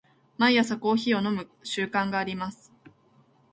[0.39, 2.73] 毎朝コーヒーを飲む習慣があります。